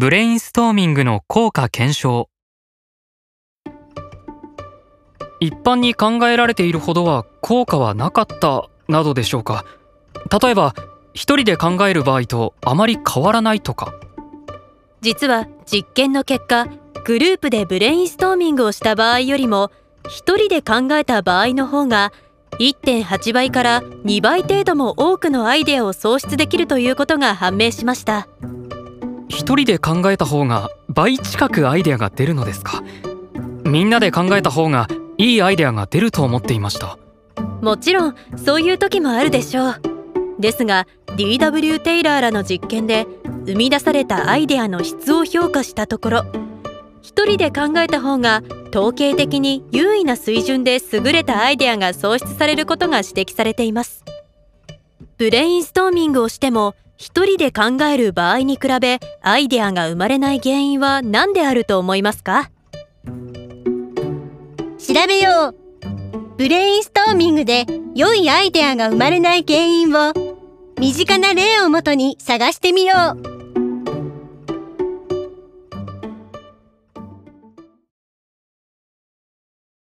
[0.00, 2.30] ブレインストーミングの効果検証。
[5.40, 9.64] 一般に考えられているほどは効果はなかったなどでしょうか。
[10.40, 10.76] 例えば
[11.14, 13.92] 一人で考える場合とあまり変わらないとか。
[15.00, 16.68] 実は実験の結果
[17.04, 19.72] グループでブレインストーミングをした場合よりも
[20.08, 22.12] 一人で考えた場合の方が
[22.60, 28.28] 1.8倍から2倍程度も多くのアイデアを創出できるということが判明しました。
[29.38, 32.82] 一人で考えた方が倍近くアイデアが出るのですか？
[33.64, 36.98] みんなで考えた方がいいアイデアが出ると思っていました。
[37.62, 39.80] もちろんそういう時もあるでしょう。
[40.40, 41.78] ですが D.W.
[41.78, 43.06] テイラーらの実験で
[43.46, 46.24] 生み出されたアイデアの質を評価したところ
[47.00, 54.04] 一人で考えた方が統計的に優位な水準で優れたアイデアが創出されることが指摘されています。
[55.16, 62.50] ブレインストーミングをしても一人で考える場合に比べアイデアが生まれない原因は何であると思いますか？
[63.06, 65.56] 調べよう。
[66.36, 70.12] ブレインストーミングで良いアイデアが生まれない原因を
[70.80, 73.37] 身近な例をもとに探してみよう。